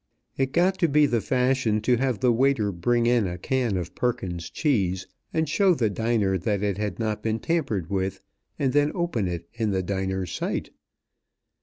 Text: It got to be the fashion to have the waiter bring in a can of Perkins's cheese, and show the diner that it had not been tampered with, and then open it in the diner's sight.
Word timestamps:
It 0.35 0.51
got 0.51 0.79
to 0.79 0.87
be 0.87 1.05
the 1.05 1.21
fashion 1.21 1.79
to 1.81 1.95
have 1.97 2.21
the 2.21 2.31
waiter 2.33 2.71
bring 2.71 3.05
in 3.05 3.27
a 3.27 3.37
can 3.37 3.77
of 3.77 3.93
Perkins's 3.93 4.49
cheese, 4.49 5.05
and 5.31 5.47
show 5.47 5.75
the 5.75 5.91
diner 5.91 6.39
that 6.39 6.63
it 6.63 6.79
had 6.79 6.97
not 6.97 7.21
been 7.21 7.37
tampered 7.37 7.91
with, 7.91 8.19
and 8.57 8.73
then 8.73 8.91
open 8.95 9.27
it 9.27 9.47
in 9.53 9.69
the 9.69 9.83
diner's 9.83 10.31
sight. 10.31 10.71